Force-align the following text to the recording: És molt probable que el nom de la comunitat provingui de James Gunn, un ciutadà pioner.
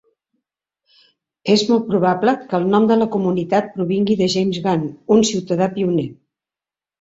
És 1.55 1.63
molt 1.71 1.85
probable 1.91 2.33
que 2.53 2.57
el 2.59 2.65
nom 2.71 2.87
de 2.93 2.97
la 3.01 3.07
comunitat 3.17 3.69
provingui 3.77 4.17
de 4.23 4.31
James 4.37 4.59
Gunn, 4.65 4.89
un 5.19 5.23
ciutadà 5.33 5.69
pioner. 5.79 6.09